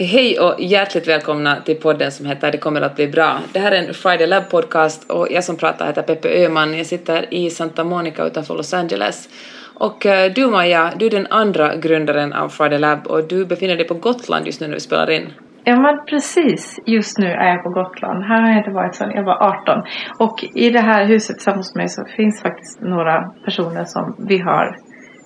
[0.00, 3.38] Hej och hjärtligt välkomna till podden som heter Det kommer att bli bra.
[3.52, 6.76] Det här är en Friday Lab podcast och jag som pratar heter Peppe Öhman.
[6.76, 9.28] Jag sitter i Santa Monica utanför Los Angeles.
[9.74, 13.76] Och eh, du Maja, du är den andra grundaren av Friday Lab och du befinner
[13.76, 15.32] dig på Gotland just nu när vi spelar in.
[15.64, 18.24] Ja men precis, just nu är jag på Gotland.
[18.24, 19.82] Här har jag inte varit sedan jag var 18.
[20.18, 24.38] Och i det här huset tillsammans med mig så finns faktiskt några personer som vi
[24.38, 24.76] har,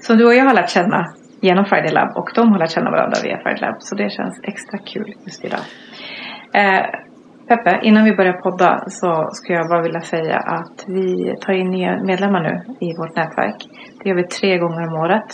[0.00, 1.07] som du och jag har lärt känna
[1.47, 3.77] genom Friday Lab och de har lärt känna varandra via Friday Lab.
[3.79, 5.65] Så det känns extra kul just idag.
[6.55, 6.87] Eh,
[7.49, 11.71] Peppe, innan vi börjar podda så skulle jag bara vilja säga att vi tar in
[11.71, 12.55] nya medlemmar nu
[12.86, 13.57] i vårt nätverk.
[13.99, 15.31] Det gör vi tre gånger om året.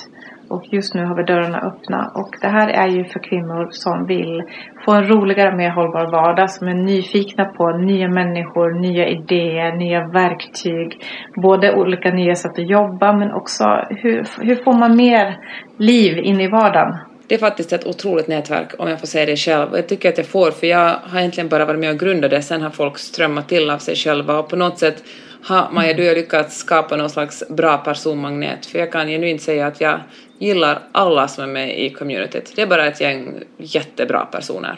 [0.51, 2.11] Och just nu har vi dörrarna öppna.
[2.15, 4.43] Och det här är ju för kvinnor som vill
[4.85, 6.51] få en roligare, mer hållbar vardag.
[6.51, 11.05] Som är nyfikna på nya människor, nya idéer, nya verktyg.
[11.43, 15.37] Både olika nya sätt att jobba men också hur, hur får man mer
[15.79, 16.97] liv in i vardagen?
[17.29, 19.69] Det är faktiskt ett otroligt nätverk om jag får säga det själv.
[19.73, 22.43] Jag tycker att jag får för jag har egentligen bara varit med och grundat det.
[22.43, 25.03] Sen har folk strömmat till av sig själva och på något sätt
[25.45, 28.67] har Maja, du har lyckats skapa någon slags bra personmagnet.
[28.67, 30.01] För jag kan genuint säga att jag
[30.39, 32.53] gillar alla som är med i communityt.
[32.57, 34.77] Det är bara ett gäng jättebra personer.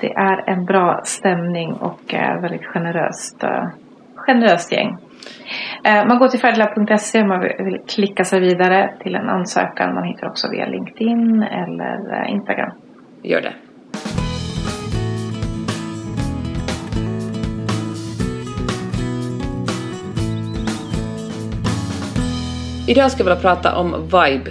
[0.00, 3.68] Det är en bra stämning och eh, väldigt generöst, uh,
[4.14, 4.88] generöst gäng.
[5.88, 9.94] Uh, man går till färdiglab.se om man vill klicka sig vidare till en ansökan.
[9.94, 12.70] Man hittar också via LinkedIn eller Instagram.
[13.22, 13.52] Gör det.
[22.90, 24.50] Idag ska vi prata om vibe.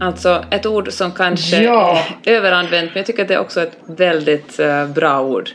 [0.00, 2.04] Alltså ett ord som kanske ja.
[2.24, 5.50] är överanvänt men jag tycker att det är också ett väldigt uh, bra ord.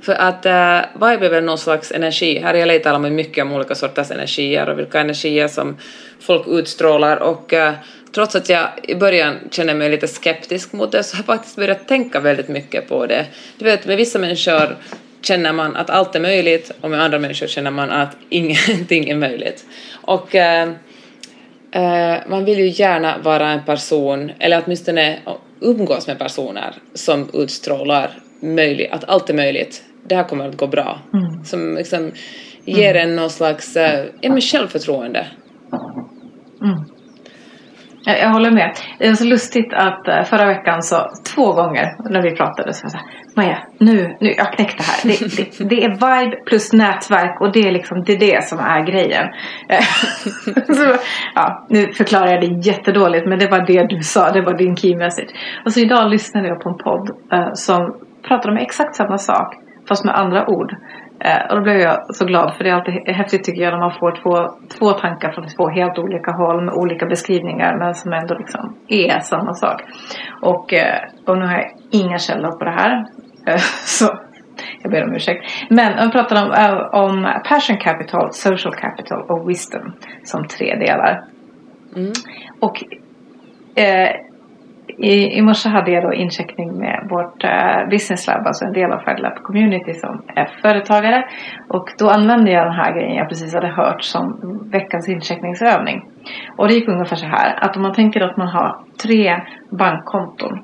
[0.00, 2.38] För att uh, vibe är väl någon slags energi.
[2.38, 5.76] Här jag letar man mycket om olika sorters energier och vilka energier som
[6.20, 7.70] folk utstrålar och uh,
[8.14, 11.56] trots att jag i början känner mig lite skeptisk mot det så har jag faktiskt
[11.56, 13.26] börjat tänka väldigt mycket på det.
[13.58, 14.76] Du vet, med vissa människor
[15.22, 19.16] känner man att allt är möjligt och med andra människor känner man att ingenting är
[19.16, 19.64] möjligt.
[20.02, 20.72] Och Uh,
[22.28, 25.18] man vill ju gärna vara en person, eller åtminstone
[25.60, 28.10] umgås med personer som utstrålar
[28.40, 29.84] möjligt, att allt är möjligt.
[30.08, 30.98] Det här kommer att gå bra.
[31.12, 31.44] Mm.
[31.44, 32.12] Som liksom
[32.64, 33.82] ger en någon slags uh,
[34.20, 35.26] ja, självförtroende.
[36.62, 36.95] Mm.
[38.06, 38.72] Jag, jag håller med.
[38.98, 40.96] Det är så lustigt att eh, förra veckan så
[41.34, 43.06] två gånger när vi pratade så var jag så här,
[43.36, 45.08] Maja, nu, nu, jag knäckte här.
[45.08, 48.58] Det, det, det, är vibe plus nätverk och det är liksom det, är det som
[48.58, 49.26] är grejen.
[50.76, 50.96] så,
[51.34, 54.76] ja, nu förklarar jag det jättedåligt men det var det du sa, det var din
[54.76, 55.30] key message.
[55.64, 57.96] Och så idag lyssnade jag på en podd uh, som
[58.28, 59.54] pratade om exakt samma sak
[59.88, 60.76] fast med andra ord.
[61.24, 63.80] Uh, och då blev jag så glad för det är alltid häftigt tycker jag när
[63.80, 64.34] man får två,
[64.78, 69.20] två tankar från två helt olika håll med olika beskrivningar men som ändå liksom är
[69.20, 69.82] samma sak.
[70.42, 73.04] Och, uh, och nu har jag inga källor på det här
[73.84, 74.18] Så
[74.82, 75.44] jag ber om ursäkt.
[75.70, 79.92] Men om vi pratar om, eh, om passion capital, social capital och wisdom
[80.24, 81.24] som tre delar.
[81.96, 82.12] Mm.
[82.60, 82.84] Och
[83.82, 84.10] eh,
[84.98, 88.92] i, i morse hade jag då incheckning med vårt uh, business lab, alltså en del
[88.92, 91.24] av Fedlab Community som är företagare.
[91.68, 94.38] Och då använde jag den här grejen jag precis hade hört som
[94.72, 96.08] veckans incheckningsövning.
[96.56, 99.40] Och det gick ungefär så här att om man tänker att man har tre
[99.70, 100.62] bankkonton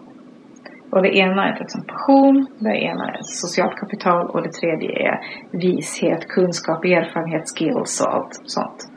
[0.90, 5.20] och det ena är liksom passion, det ena är socialt kapital och det tredje är
[5.50, 8.88] vishet, kunskap, erfarenhet, skills och allt sånt.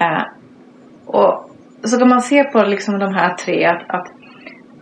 [0.00, 0.22] Uh,
[1.06, 1.50] och
[1.82, 4.08] så kan man se på liksom de här tre att, att,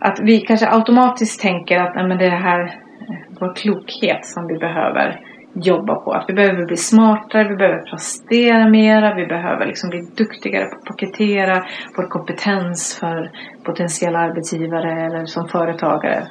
[0.05, 4.47] att vi kanske automatiskt tänker att nej, men det är här eh, vår klokhet som
[4.47, 5.19] vi behöver
[5.53, 6.11] jobba på.
[6.11, 10.75] Att vi behöver bli smartare, vi behöver prestera mera, vi behöver liksom bli duktigare på
[10.75, 11.65] att paketera
[11.97, 13.31] vår kompetens för
[13.63, 16.27] potentiella arbetsgivare eller som företagare.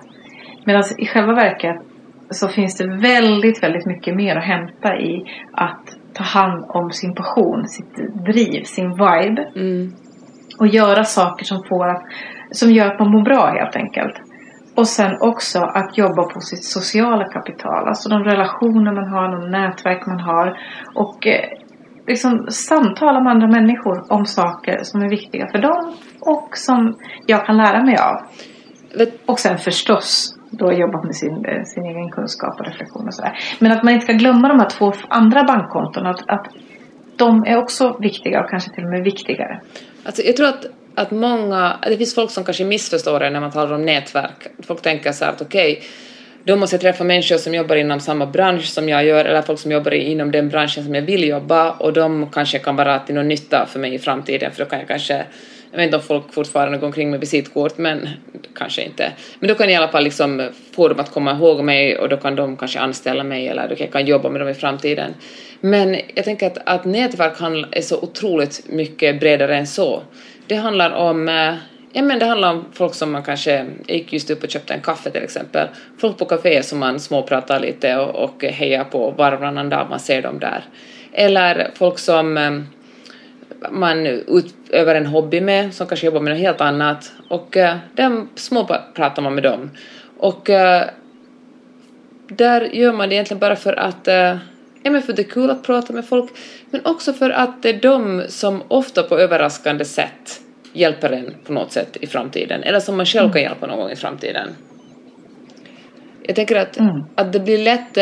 [0.64, 1.76] Medan i själva verket
[2.30, 5.84] så finns det väldigt, väldigt mycket mer att hämta i att
[6.14, 9.50] ta hand om sin passion, sitt driv, sin vibe.
[9.56, 9.92] Mm.
[10.58, 12.02] Och göra saker som, får att,
[12.54, 14.14] som gör att man mår bra helt enkelt.
[14.76, 17.88] Och sen också att jobba på sitt sociala kapital.
[17.88, 20.58] Alltså de relationer man har, de nätverk man har.
[20.94, 21.48] Och eh,
[22.06, 26.94] liksom samtala med andra människor om saker som är viktiga för dem och som
[27.26, 28.16] jag kan lära mig av.
[29.26, 33.38] Och sen förstås då jobbat med sin, eh, sin egen kunskap och reflektion och sådär.
[33.58, 36.06] Men att man inte ska glömma de här två andra bankkonton.
[36.06, 36.46] Att, att
[37.16, 39.60] de är också viktiga och kanske till och med viktigare.
[40.06, 43.52] Alltså jag tror att, att många, det finns folk som kanske missförstår det när man
[43.52, 44.46] talar om nätverk.
[44.66, 45.84] Folk tänker så här att okej, okay,
[46.44, 49.60] då måste jag träffa människor som jobbar inom samma bransch som jag gör eller folk
[49.60, 53.14] som jobbar inom den branschen som jag vill jobba och de kanske kan vara till
[53.14, 55.24] någon nytta för mig i framtiden för då kan jag kanske
[55.70, 58.08] Jag vet inte om folk fortfarande går omkring med visitkort, men
[58.54, 59.12] kanske inte.
[59.38, 62.08] Men då kan jag i alla fall liksom få dem att komma ihåg mig och
[62.08, 65.14] då kan de kanske anställa mig eller då kan jag jobba med dem i framtiden.
[65.60, 67.32] Men jag tänker att, att nätverk
[67.70, 70.02] är så otroligt mycket bredare än så.
[70.46, 71.54] Det handlar om eh,
[71.96, 74.80] Ja, men det handlar om folk som man kanske gick just upp och köpte en
[74.80, 75.68] kaffe till exempel.
[75.98, 79.86] Folk på kaféer som man småpratar lite och, och hejar på var och varannan dag
[79.90, 80.64] man ser dem där.
[81.12, 82.50] Eller folk som eh,
[83.70, 87.12] man utövar en hobby med, som kanske jobbar med något helt annat.
[87.28, 89.70] Och uh, där småpratar man med dem.
[90.18, 90.82] Och uh,
[92.28, 94.36] där gör man det egentligen bara för att uh,
[94.86, 96.30] Ja, men för det är kul att prata med folk,
[96.70, 100.40] men också för att det är de som ofta på överraskande sätt
[100.72, 103.42] hjälper en på något sätt i framtiden, eller som man själv kan mm.
[103.42, 104.48] hjälpa någon gång i framtiden.
[106.22, 107.04] Jag tänker att, mm.
[107.14, 107.96] att det blir lätt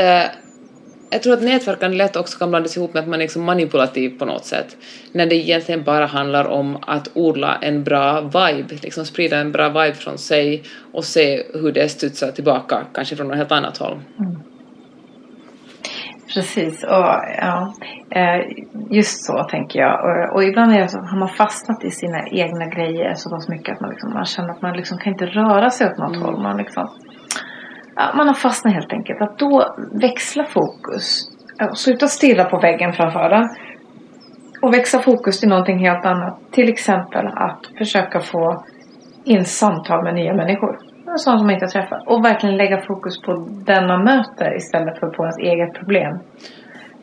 [1.10, 4.18] jag tror att nätverkande lätt också kan blandas ihop med att man är liksom manipulativ
[4.18, 4.76] på något sätt.
[5.12, 9.68] När det egentligen bara handlar om att odla en bra vibe, liksom sprida en bra
[9.68, 10.62] vibe från sig
[10.92, 14.00] och se hur det studsar tillbaka, kanske från något helt annat håll.
[14.18, 14.51] Mm.
[16.34, 17.74] Precis, och ja,
[18.10, 18.40] eh,
[18.90, 20.00] just så tänker jag.
[20.04, 23.48] Och, och ibland är det så, har man fastnat i sina egna grejer så pass
[23.48, 26.16] mycket att man, liksom, man känner att man liksom kan inte röra sig åt något
[26.16, 26.22] mm.
[26.22, 26.42] håll.
[26.42, 26.88] Man liksom,
[27.96, 29.22] ja, man har fastnat helt enkelt.
[29.22, 31.28] Att då växla fokus.
[31.74, 33.48] Sluta stirra på väggen framför den.
[34.62, 36.38] Och växla fokus till någonting helt annat.
[36.50, 38.64] Till exempel att försöka få
[39.24, 40.91] in samtal med nya människor.
[41.16, 42.02] Sådana som man inte träffat.
[42.06, 43.32] Och verkligen lägga fokus på
[43.66, 46.18] den man möter istället för på ens eget problem.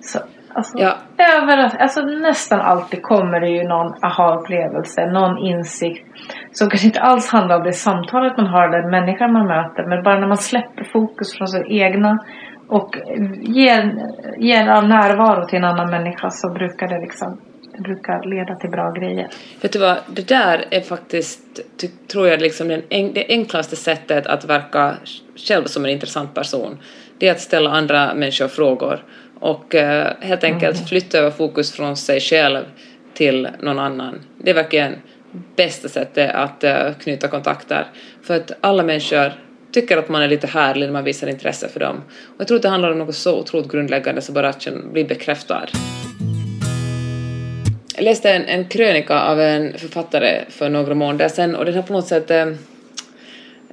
[0.01, 0.19] Så
[0.53, 0.95] Alltså, ja.
[1.41, 6.05] överallt, alltså nästan alltid kommer det ju någon aha-upplevelse, någon insikt
[6.51, 9.85] som kanske inte alls handlar om det samtalet man har eller människan man möter.
[9.87, 12.19] Men bara när man släpper fokus från sitt egna
[12.67, 12.89] och
[13.41, 13.93] ger,
[14.37, 17.37] ger all närvaro till en annan människa så brukar det liksom
[17.79, 19.27] det brukar leda till bra grejer.
[19.61, 21.41] Vet du vad, det där är faktiskt,
[22.07, 24.97] tror jag, liksom den, det enklaste sättet att verka
[25.35, 26.77] själv som en intressant person.
[27.17, 29.03] Det är att ställa andra människor frågor
[29.39, 29.81] och uh,
[30.19, 30.87] helt enkelt mm.
[30.87, 32.63] flytta över fokus från sig själv
[33.13, 34.21] till någon annan.
[34.37, 34.95] Det är verkligen
[35.55, 37.87] bästa sättet att uh, knyta kontakter.
[38.23, 39.31] För att alla människor
[39.71, 42.01] tycker att man är lite härlig när man visar intresse för dem.
[42.25, 45.03] Och jag tror att det handlar om något så otroligt grundläggande som bara att bli
[45.03, 45.65] bekräftad.
[47.99, 51.81] Jag läste en, en krönika av en författare för några månader sedan och den har
[51.81, 52.45] på något sätt eh,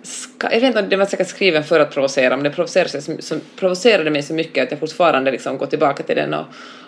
[0.02, 3.02] Ska, jag vet inte om den var säkert skriven för att provocera, men den provocerade,
[3.22, 6.34] så, provocerade mig så mycket att jag fortfarande liksom går tillbaka till den.
[6.34, 6.44] Och,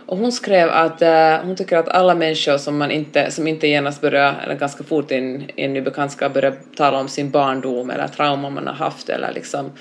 [0.07, 3.69] och hon skrev att uh, hon tycker att alla människor som, man inte, som inte
[3.69, 7.91] genast börjar, eller ganska fort i en, en ny bekantskap börjar tala om sin barndom
[7.91, 9.73] eller trauma man har haft eller liksom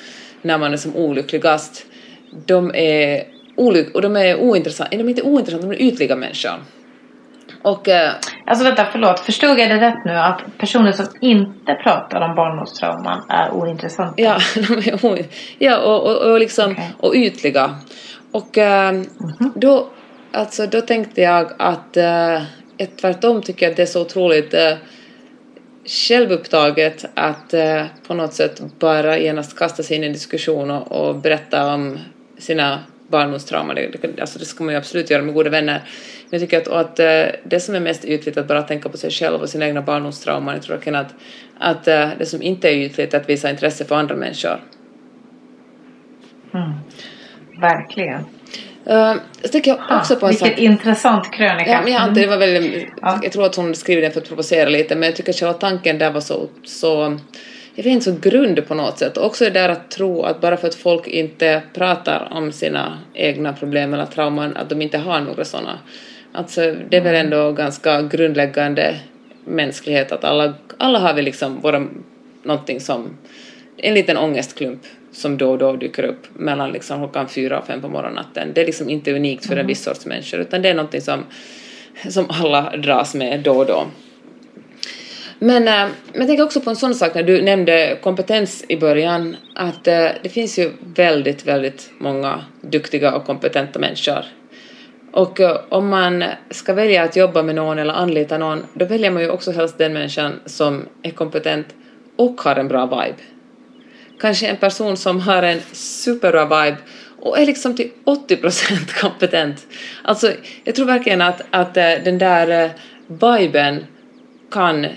[0.41, 1.85] när man är som olyckligast,
[2.45, 3.23] de är,
[3.55, 6.59] olyck, och de är ointressanta, de är inte ointressanta, de är ytliga människor.
[7.67, 8.11] Och, eh,
[8.45, 9.19] alltså vänta, förlåt.
[9.19, 10.11] Förstod jag det rätt nu?
[10.11, 14.13] Att personer som inte pratar om barndomstrauman är ointressanta?
[14.17, 15.17] Ja, de är o,
[15.57, 16.85] ja och, och, och, liksom, okay.
[16.99, 17.75] och ytliga.
[18.31, 19.51] Och eh, mm -hmm.
[19.55, 19.87] då,
[20.31, 22.41] alltså, då tänkte jag att eh,
[23.01, 24.73] tvärtom tycker jag att det är så otroligt eh,
[25.85, 30.91] självupptaget att eh, på något sätt bara genast kasta sig in i en diskussion och,
[30.91, 31.99] och berätta om
[32.37, 33.73] sina barndomstrauma.
[33.73, 35.81] Det, alltså det ska man ju absolut göra med goda vänner.
[36.29, 38.97] Men jag tycker att, att eh, det som är mest ytligt att bara tänka på
[38.97, 40.53] sig själv och sina egna barndomstrauman.
[40.53, 41.13] Jag tror att,
[41.59, 44.59] att eh, det som inte är ytligt är att visa intresse för andra människor.
[46.53, 46.71] Mm.
[47.61, 48.25] Verkligen.
[48.89, 49.15] Uh,
[49.63, 50.59] jag också på en Vilken sak.
[50.59, 51.71] intressant krönika.
[51.71, 53.19] Ja, men jag, det var väldigt, ja.
[53.23, 55.53] jag tror att hon skriver den för att provocera lite men jag tycker att själva
[55.53, 57.17] tanken där var så, så
[57.77, 59.17] jag vet inte, så grund på något sätt.
[59.17, 62.99] Och också det där att tro att bara för att folk inte pratar om sina
[63.13, 65.79] egna problem eller trauman, att de inte har några sådana.
[66.31, 68.99] Alltså, det är väl ändå ganska grundläggande
[69.45, 71.87] mänsklighet att alla, alla har vi liksom våra,
[72.43, 73.17] någonting som,
[73.77, 74.81] en liten ångestklump
[75.11, 78.51] som då och då dyker upp mellan liksom klockan fyra och fem på morgonnatten.
[78.53, 79.67] Det är liksom inte unikt för en mm.
[79.67, 81.23] viss sorts människor utan det är någonting som,
[82.09, 83.85] som alla dras med då och då.
[85.39, 88.77] Men eh, men jag tänker också på en sån sak när du nämnde kompetens i
[88.77, 94.25] början, att eh, det finns ju väldigt, väldigt många duktiga och kompetenta människor.
[95.11, 99.11] Och eh, om man ska välja att jobba med någon eller anlita någon, då väljer
[99.11, 101.67] man ju också helst den människan som är kompetent
[102.15, 103.17] och har en bra vibe.
[104.19, 106.77] Kanske en person som har en superbra vibe
[107.19, 109.67] och är liksom till 80% kompetent.
[110.03, 110.31] Alltså,
[110.63, 112.71] jag tror verkligen att, att den där
[113.07, 113.85] viben
[114.51, 114.87] kan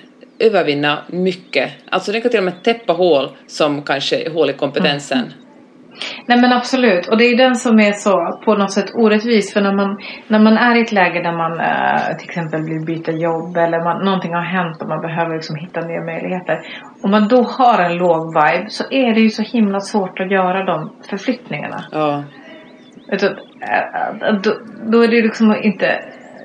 [0.40, 1.70] övervinna mycket.
[1.90, 5.18] Alltså den kan till och med täppa hål som kanske är hål i kompetensen.
[5.18, 5.30] Mm.
[6.26, 7.08] Nej men absolut.
[7.08, 9.52] Och det är den som är så på något sätt orättvis.
[9.52, 12.84] För när man, när man är i ett läge där man eh, till exempel vill
[12.86, 16.60] byta jobb eller man, någonting har hänt och man behöver liksom hitta nya möjligheter.
[17.02, 20.30] Om man då har en låg vibe så är det ju så himla svårt att
[20.30, 21.84] göra de förflyttningarna.
[21.92, 22.24] Ja.
[23.06, 24.54] Du, eh, då,
[24.92, 26.00] då är det liksom inte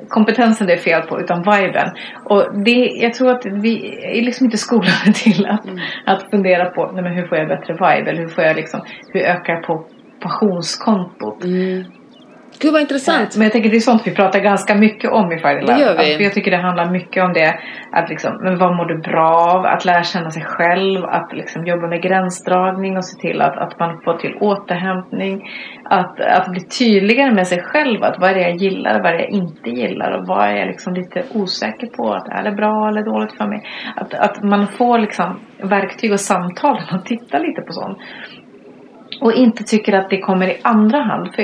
[0.09, 1.89] kompetensen det är fel på utan viben.
[2.23, 5.79] Och det, jag tror att vi är liksom inte skolade till att, mm.
[6.05, 8.81] att fundera på nej men hur får jag bättre vibe eller hur får jag liksom,
[9.13, 9.85] hur ökar jag på
[10.19, 11.43] passionskontot.
[11.43, 11.83] Mm.
[12.59, 13.35] Gud vad intressant.
[13.35, 15.77] Men jag tänker det är sånt vi pratar ganska mycket om i Friday Lab.
[15.77, 15.99] Det gör vi.
[15.99, 17.59] Alltså, jag tycker det handlar mycket om det.
[17.91, 19.65] Att liksom, men vad mår du bra av?
[19.65, 21.05] Att lära känna sig själv.
[21.05, 25.49] Att liksom jobba med gränsdragning och se till att, att man får till återhämtning.
[25.83, 28.03] Att, att bli tydligare med sig själv.
[28.03, 29.01] Att vad är det jag gillar?
[29.01, 30.11] Vad är det jag inte gillar?
[30.11, 32.13] Och vad är jag liksom lite osäker på?
[32.13, 33.63] Att är det bra eller dåligt för mig?
[33.95, 37.97] Att, att man får liksom verktyg och samtal man tittar lite på sånt.
[39.21, 41.35] Och inte tycker att det kommer i andra hand.
[41.35, 41.43] För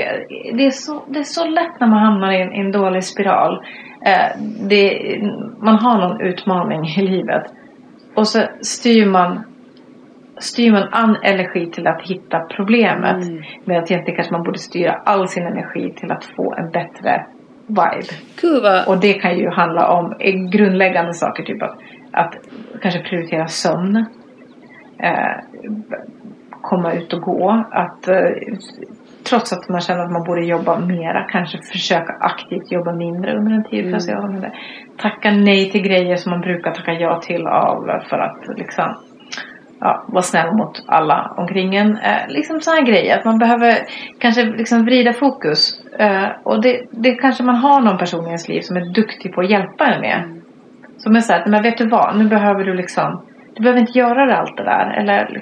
[0.58, 3.04] det är så, det är så lätt när man hamnar i en, i en dålig
[3.04, 3.66] spiral.
[4.06, 5.18] Eh, det,
[5.60, 7.44] man har någon utmaning i livet.
[8.16, 9.40] Och så styr man,
[10.38, 13.24] styr man an energi till att hitta problemet.
[13.24, 13.44] Mm.
[13.66, 17.26] Medan egentligen kanske man borde styra all sin energi till att få en bättre
[17.68, 18.14] vibe.
[18.36, 18.84] Kuva.
[18.88, 20.16] Och det kan ju handla om
[20.52, 21.44] grundläggande saker.
[21.44, 21.78] Typ att,
[22.12, 22.36] att
[22.82, 24.06] kanske prioritera sömn.
[25.00, 25.36] Eh,
[26.62, 27.66] komma ut och gå.
[27.72, 28.18] Att eh,
[29.30, 33.52] trots att man känner att man borde jobba mera kanske försöka aktivt jobba mindre under
[33.52, 34.10] en tid.
[34.10, 34.52] Mm.
[34.98, 38.96] Tacka nej till grejer som man brukar tacka ja till av för att liksom
[39.80, 41.98] ja, vara snäll mot alla omkring en.
[41.98, 43.18] Eh, liksom sådana grejer.
[43.18, 43.78] Att man behöver
[44.20, 45.86] kanske liksom vrida fokus.
[46.00, 49.34] Eh, och det, det kanske man har någon person i ens liv som är duktig
[49.34, 50.24] på att hjälpa en med.
[50.24, 50.42] Mm.
[50.98, 53.22] Som är såhär, men vet du vad, nu behöver du liksom
[53.56, 55.00] du behöver inte göra allt det där.
[55.00, 55.42] Eller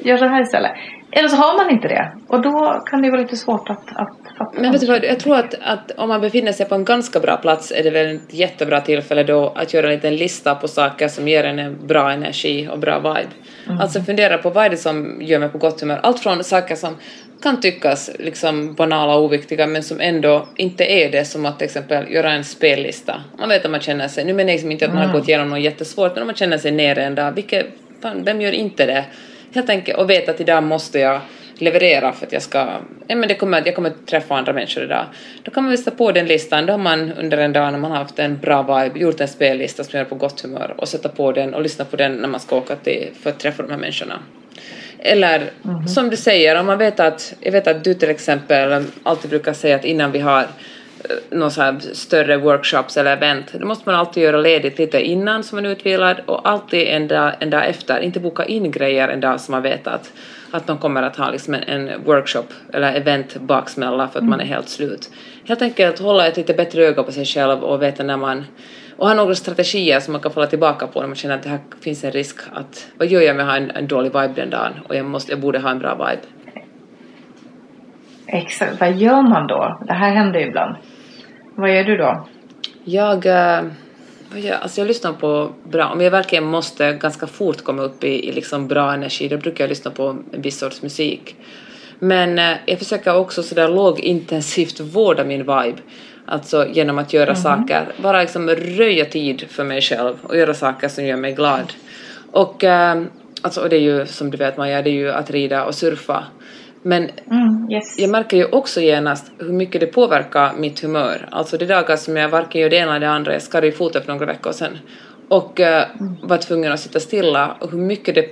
[0.08, 0.72] gör så här istället.
[1.16, 2.12] Eller så har man inte det.
[2.28, 4.60] Och då kan det vara lite svårt att, att fatta.
[4.60, 7.20] Men vet du vad, jag tror att, att om man befinner sig på en ganska
[7.20, 10.68] bra plats är det väl ett jättebra tillfälle då att göra en liten lista på
[10.68, 13.32] saker som ger en en bra energi och bra vibe.
[13.66, 13.80] Mm.
[13.80, 16.00] Alltså fundera på vad är det som gör mig på gott humör.
[16.02, 16.96] Allt från saker som
[17.42, 21.64] kan tyckas liksom banala och oviktiga men som ändå inte är det som att till
[21.64, 23.22] exempel göra en spellista.
[23.38, 25.20] Man vet att man känner sig, nu menar jag liksom inte att man har mm.
[25.20, 27.66] gått igenom något jättesvårt men om man känner sig nere en dag, vilket,
[28.02, 29.04] fan, vem gör inte det?
[29.54, 31.20] Helt enkelt och vet att idag måste jag
[31.58, 32.58] leverera för att jag ska,
[33.06, 35.04] ja men det kommer, jag kommer träffa andra människor idag.
[35.42, 37.90] Då kan man visa på den listan, då har man under en dag när man
[37.90, 41.08] har haft en bra vibe gjort en spellista som gör på gott humör och sätta
[41.08, 43.70] på den och lyssna på den när man ska åka till, för att träffa de
[43.70, 44.18] här människorna.
[45.06, 48.84] Eller mm som du säger, om man vet att, jag vet att du till exempel
[49.02, 50.46] alltid brukar säga att innan vi har eh,
[51.30, 55.66] någon större workshops eller event, då måste man alltid göra ledigt lite innan som man
[55.66, 59.40] är utvilad och alltid en dag, en dag efter, inte boka in grejer en dag
[59.40, 60.12] som man vet att,
[60.54, 64.30] att de kommer att ha liksom en, en workshop eller event baksmälla för att mm.
[64.30, 65.10] man är helt slut.
[65.48, 68.44] Helt enkelt hålla ett lite bättre öga på sig själv och veta när man
[68.96, 71.48] och ha några strategier som man kan falla tillbaka på när man känner att det
[71.48, 74.32] här finns en risk att vad gör jag om jag har en, en dålig vibe
[74.36, 76.22] den dagen och jag, måste, jag borde ha en bra vibe.
[78.26, 79.78] Exakt, vad gör man då?
[79.86, 80.76] Det här händer ju ibland.
[81.54, 82.26] Vad gör du då?
[82.84, 83.62] Jag, äh,
[84.38, 88.28] jag, alltså jag lyssnar på bra, om jag verkligen måste ganska fort komma upp i,
[88.28, 91.36] i liksom bra energi då brukar jag lyssna på en viss sorts musik.
[91.98, 95.78] Men äh, jag försöker också sådär lågintensivt vårda min vibe.
[96.26, 97.42] Alltså genom att göra mm.
[97.42, 101.72] saker, bara liksom röja tid för mig själv och göra saker som gör mig glad.
[102.32, 103.02] Och, äh,
[103.42, 105.74] alltså, och det är ju som du vet Maja, det är ju att rida och
[105.74, 106.24] surfa.
[106.86, 107.98] Men mm, yes.
[107.98, 111.28] jag märker ju också genast hur mycket det påverkar mitt humör.
[111.30, 113.72] Alltså de dagar som jag varken gör det ena eller det andra, jag skar i
[113.72, 114.78] foten för några veckor sedan
[115.28, 116.16] och äh, mm.
[116.22, 118.22] var tvungen att sitta stilla och hur mycket det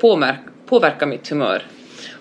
[0.67, 1.63] påverkar mitt humör.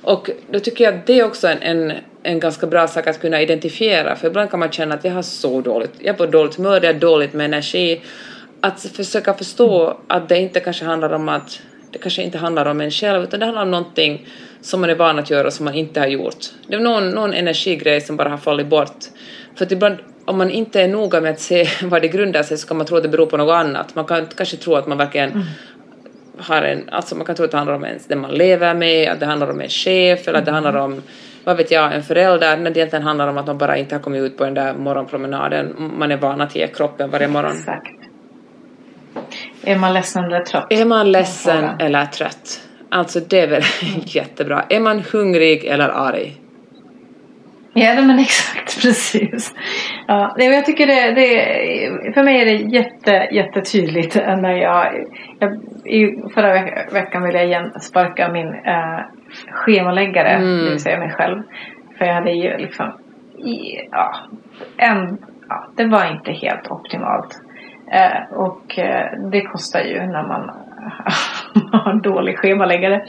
[0.01, 3.21] Och då tycker jag att det är också en, en, en ganska bra sak att
[3.21, 6.25] kunna identifiera, för ibland kan man känna att jag har så dåligt, jag är på
[6.25, 8.01] dåligt humör, jag är dåligt med energi.
[8.61, 11.61] Att försöka förstå att det inte kanske handlar om att
[11.91, 14.27] det kanske inte handlar om en själv, utan det handlar om någonting
[14.61, 16.45] som man är van att göra som man inte har gjort.
[16.67, 19.05] Det är någon, någon energigrej som bara har fallit bort.
[19.55, 22.57] För att ibland, om man inte är noga med att se vad det grundar sig
[22.57, 23.95] så kan man tro att det beror på något annat.
[23.95, 25.43] Man kan kanske tro att man verkligen mm
[26.41, 29.11] har en, alltså man kan tro att det handlar om ens, den man lever med,
[29.11, 31.01] att det handlar om en chef eller att det handlar om
[31.43, 34.01] vad vet jag, en förälder, när det egentligen handlar om att man bara inte har
[34.01, 37.51] kommit ut på den där morgonpromenaden man är van att ge kroppen varje morgon.
[37.51, 37.87] Exakt.
[39.63, 40.67] Är man ledsen eller trött?
[40.69, 42.61] Är man ledsen eller trött?
[42.91, 43.61] Alltså det är väl
[44.05, 44.63] jättebra.
[44.69, 46.41] Är man hungrig eller arg?
[47.73, 49.53] Ja, men exakt precis.
[50.07, 55.07] Ja, jag tycker det, det, för mig är det jätte, jättetydligt när jag,
[55.39, 55.53] jag
[55.85, 56.53] i förra
[56.91, 58.99] veckan ville jag igen sparka min äh,
[59.51, 60.57] schemaläggare, mm.
[60.57, 61.43] det vill säga mig själv.
[61.97, 62.91] För jag hade ju liksom,
[63.91, 64.15] ja,
[64.77, 65.17] en,
[65.49, 67.41] ja, det var inte helt optimalt.
[67.91, 70.51] Äh, och äh, det kostar ju när man
[72.03, 73.01] dålig schemaläggare.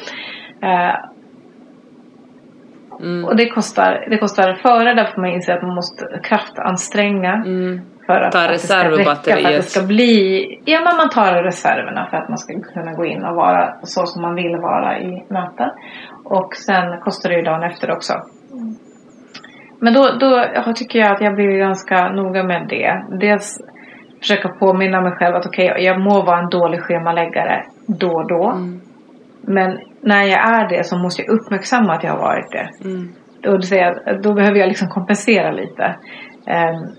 [3.01, 3.25] Mm.
[3.25, 7.33] Och det kostar, det kostar före därför man inser att man måste kraftanstränga.
[7.33, 7.81] Mm.
[8.07, 9.43] För att, Ta reservbatteriet.
[9.43, 12.93] För att det ska bli, ja men man tar reserverna för att man ska kunna
[12.93, 15.71] gå in och vara så som man vill vara i möten.
[16.25, 18.13] Och sen kostar det ju dagen efter också.
[19.79, 23.05] Men då, då tycker jag att jag blir ganska noga med det.
[23.21, 23.59] Dels
[24.23, 28.29] försöka påminna mig själv att okej, okay, jag må vara en dålig schemaläggare då och
[28.29, 28.51] då.
[28.51, 28.81] Mm.
[29.41, 32.89] Men när jag är det så måste jag uppmärksamma att jag har varit det.
[32.89, 33.13] Mm.
[33.41, 35.97] Då, det då behöver jag liksom kompensera lite.
[36.47, 36.97] Um,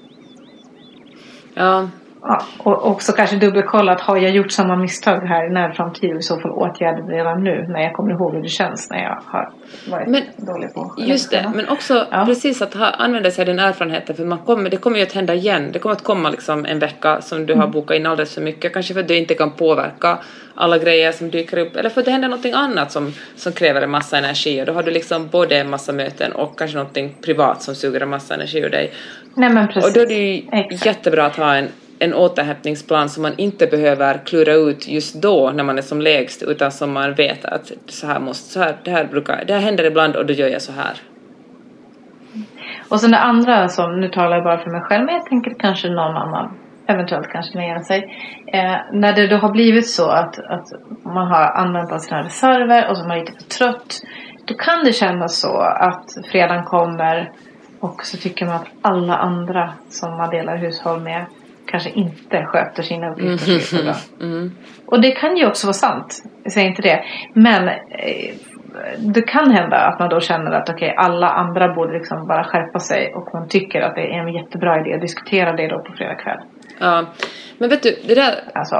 [1.53, 1.87] ja.
[2.25, 6.19] Ja, och också kanske dubbelkolla att har jag gjort samma misstag här i närframtid och
[6.19, 9.03] i så fall åtgärda det redan nu när jag kommer ihåg hur det känns när
[9.03, 9.49] jag har
[9.91, 12.25] varit men, dålig på Just det, men också ja.
[12.25, 15.13] precis att ha, använda sig av den erfarenheten för man kommer, det kommer ju att
[15.13, 15.71] hända igen.
[15.71, 17.65] Det kommer att komma liksom en vecka som du mm.
[17.65, 20.17] har bokat in alldeles för mycket, kanske för att du inte kan påverka
[20.55, 23.81] alla grejer som dyker upp eller för att det händer någonting annat som, som kräver
[23.81, 27.15] en massa energi och då har du liksom både en massa möten och kanske någonting
[27.25, 28.93] privat som suger en massa energi ur dig.
[29.35, 29.85] Nej, men precis.
[29.85, 30.85] Och då är det ju Exakt.
[30.85, 31.67] jättebra att ha en
[32.03, 36.43] en återhämtningsplan som man inte behöver klura ut just då när man är som lägst
[36.43, 39.61] utan som man vet att så här måste, så här, det här brukar, det här
[39.61, 40.93] händer ibland och då gör jag så här.
[42.89, 45.53] Och sen det andra som, nu talar jag bara för mig själv men jag tänker
[45.59, 46.57] kanske någon annan
[46.87, 47.99] eventuellt kanske känna igen sig.
[48.47, 50.67] Eh, när det då har blivit så att, att
[51.03, 54.01] man har använt av sina reserver och så är man lite för trött.
[54.45, 57.31] Då kan det kännas så att fredagen kommer
[57.79, 61.25] och så tycker man att alla andra som man delar hushåll med
[61.73, 63.93] kanske inte sköter sina uppgifter så bra.
[64.21, 64.51] Mm.
[64.85, 66.23] Och det kan ju också vara sant.
[66.43, 67.03] Jag säger inte det.
[67.33, 68.35] Men eh,
[68.97, 72.43] det kan hända att man då känner att okej, okay, alla andra borde liksom bara
[72.43, 75.79] skärpa sig och man tycker att det är en jättebra idé att diskutera det då
[75.79, 76.39] på fredag kväll.
[76.79, 77.05] Ja,
[77.57, 78.33] men vet du, det där...
[78.53, 78.75] Alltså,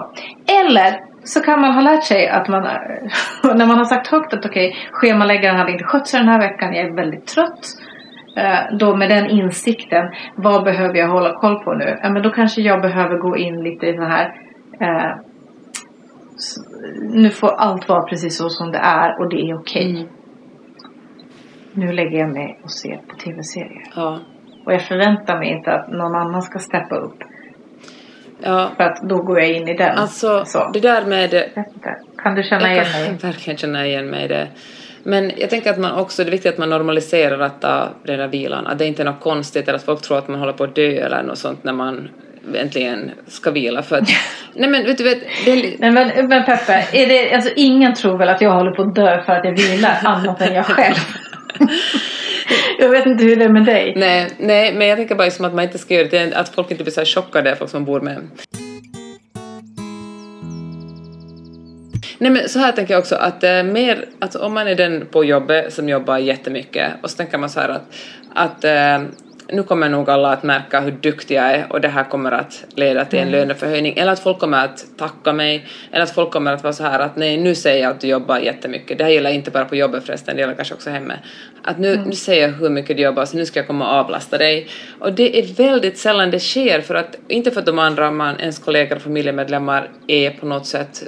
[0.62, 2.62] eller så kan man ha lärt sig att man,
[3.43, 6.39] när man har sagt högt att okej, okay, schemaläggaren hade inte skött sig den här
[6.39, 7.65] veckan, jag är väldigt trött.
[8.35, 11.99] Eh, då med den insikten, vad behöver jag hålla koll på nu?
[12.03, 14.34] Ja, men då kanske jag behöver gå in lite i den här
[14.79, 15.15] eh,
[17.01, 19.91] nu får allt vara precis så som det är och det är okej.
[19.91, 20.01] Okay.
[20.01, 20.08] Mm.
[21.73, 23.84] Nu lägger jag mig och ser på tv-serier.
[23.95, 24.19] Ja.
[24.65, 27.17] Och jag förväntar mig inte att någon annan ska steppa upp.
[28.41, 28.71] Ja.
[28.77, 29.97] För att då går jag in i den.
[29.97, 30.69] Alltså, så.
[30.73, 31.43] det där med...
[32.17, 33.01] Kan du känna igen mig?
[33.01, 34.47] Jag kan verkligen känna igen mig i det.
[35.03, 38.19] Men jag tänker att man också, det är viktigt att man normaliserar att ta den
[38.19, 40.53] där vilan, att det inte är något konstigt eller att folk tror att man håller
[40.53, 42.09] på att dö eller något sånt när man
[42.55, 44.09] äntligen ska vila för att...
[44.53, 45.19] nej men vet du vet...
[45.45, 45.75] Det...
[45.79, 48.95] Nej men, men Peppe, är det, alltså ingen tror väl att jag håller på att
[48.95, 50.95] dö för att jag vilar annat än jag själv.
[52.79, 53.93] jag vet inte hur det är med dig.
[53.95, 56.71] Nej, nej men jag tänker bara som att man inte ska göra det, att folk
[56.71, 58.17] inte blir så här chockade, folk som bor med
[62.23, 65.05] Nej men så här tänker jag också att äh, mer, alltså om man är den
[65.12, 67.95] på jobbet som jobbar jättemycket och så tänker man så här att,
[68.33, 68.99] att äh,
[69.51, 72.65] nu kommer nog alla att märka hur duktig jag är och det här kommer att
[72.75, 73.39] leda till en mm.
[73.39, 73.93] löneförhöjning.
[73.97, 75.65] Eller att folk kommer att tacka mig.
[75.91, 78.07] Eller att folk kommer att vara så här att nej nu säger jag att du
[78.07, 78.97] jobbar jättemycket.
[78.97, 81.13] Det här gäller inte bara på jobbet förresten det gäller kanske också hemma.
[81.63, 82.09] Att nu, mm.
[82.09, 84.67] nu säger jag hur mycket du jobbar så nu ska jag komma och avlasta dig.
[84.99, 88.39] Och det är väldigt sällan det sker för att inte för att de andra man,
[88.39, 91.03] ens kollegor och familjemedlemmar är på något sätt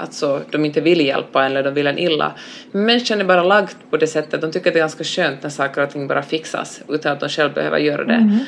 [0.00, 2.32] alltså de inte vill hjälpa eller de vill en illa.
[2.72, 5.42] Men människan är bara lagd på det sättet, de tycker att det är ganska skönt
[5.42, 8.14] när saker och ting bara fixas utan att de själva behöver göra det.
[8.14, 8.38] Mm,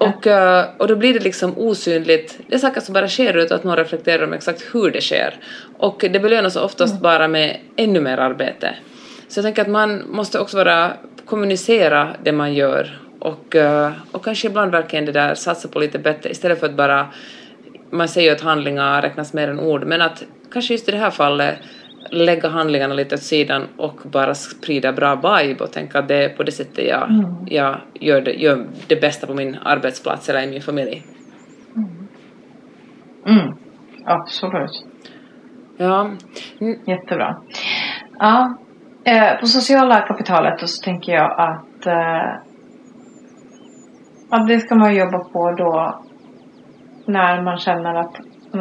[0.00, 3.56] och, eh, och då blir det liksom osynligt, det är saker som bara sker utan
[3.56, 5.34] att någon reflekterar om exakt hur det sker.
[5.78, 7.02] Och det belönas oftast mm.
[7.02, 8.74] bara med ännu mer arbete.
[9.28, 10.92] Så jag tänker att man måste också vara,
[11.24, 15.98] kommunicera det man gör och, eh, och kanske ibland verkligen det där satsa på lite
[15.98, 17.06] bättre istället för att bara
[17.90, 21.10] man säger att handlingar räknas mer än ord, men att kanske just i det här
[21.10, 21.58] fallet
[22.10, 26.28] lägga handlingarna lite åt sidan och bara sprida bra vibe och tänka att det är
[26.28, 27.34] på det sättet jag, mm.
[27.46, 31.02] jag gör, det, gör det bästa på min arbetsplats eller i min familj.
[31.76, 32.08] Mm.
[33.26, 33.54] Mm.
[34.04, 34.84] Absolut.
[35.76, 36.10] Ja.
[36.60, 36.78] Mm.
[36.86, 37.36] Jättebra.
[38.18, 38.58] Ja.
[39.04, 42.34] Eh, på sociala kapitalet så tänker jag att, eh,
[44.30, 46.02] att det ska man jobba på då
[47.06, 48.16] när man känner att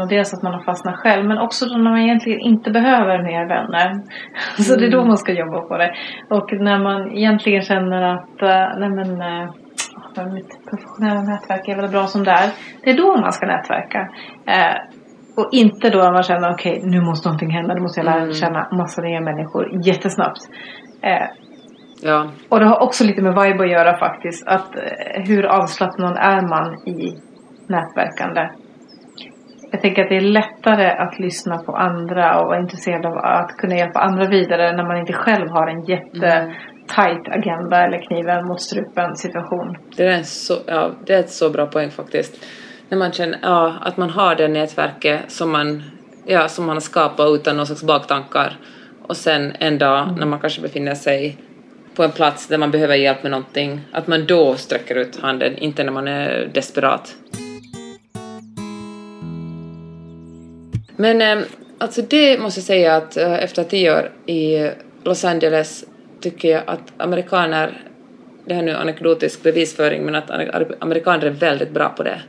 [0.10, 3.48] dels att man har fastnat själv men också då när man egentligen inte behöver mer
[3.48, 4.02] vänner.
[4.64, 5.08] Så det är då mm.
[5.08, 5.94] man ska jobba på det.
[6.30, 9.50] Och när man egentligen känner att, uh, nej men, uh,
[10.34, 12.50] mitt professionella nätverk är väl bra som det är.
[12.84, 14.10] Det är då man ska nätverka.
[14.46, 14.76] Eh,
[15.38, 18.22] och inte då man känner okej okay, nu måste någonting hända, nu måste jag lära
[18.22, 18.34] mm.
[18.34, 20.40] känna massa nya människor jättesnabbt.
[21.02, 21.28] Eh,
[22.02, 22.28] ja.
[22.50, 24.48] Och det har också lite med vibe att göra faktiskt.
[24.48, 27.18] Att eh, hur avslappnad är man i
[27.68, 28.50] nätverkande.
[29.72, 33.58] Jag tänker att det är lättare att lyssna på andra och vara intresserad av att
[33.58, 36.52] kunna hjälpa andra vidare när man inte själv har en jätte mm
[36.88, 39.78] tight agenda eller kniven mot strupen situation.
[39.96, 42.46] Det är, en så, ja, det är ett så bra poäng faktiskt.
[42.90, 45.84] När man känner ja, att man har det nätverket som man,
[46.26, 48.58] ja, som man har skapat utan någon slags baktankar
[49.08, 50.16] och sen en dag mm.
[50.16, 51.38] när man kanske befinner sig
[51.96, 55.58] på en plats där man behöver hjälp med någonting, att man då sträcker ut handen,
[55.58, 57.16] inte när man är desperat.
[60.98, 61.46] Men eh,
[61.78, 64.70] alltså det måste jag säga att eh, efter tio år i
[65.04, 65.86] Los Angeles
[66.22, 67.82] tycker jag att amerikaner,
[68.46, 70.32] det här är nu anekdotisk bevisföring, men att
[70.80, 72.22] amerikaner är väldigt bra på det.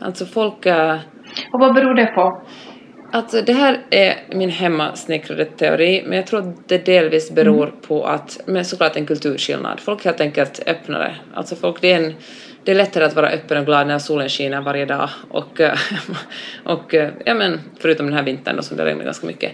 [0.00, 0.66] Alltså folk...
[1.52, 2.42] Och vad beror det på?
[3.14, 7.80] Alltså det här är min hemmasnickrade teori, men jag tror att det delvis beror mm.
[7.80, 9.80] på att, men såklart en kulturskillnad.
[9.80, 11.14] Folk är helt enkelt öppnare.
[11.34, 12.14] Alltså folk, det är en
[12.64, 15.78] det är lättare att vara öppen och glad när solen skiner varje dag och, eh,
[16.64, 19.52] och eh, ja men förutom den här vintern då som det regnar ganska mycket.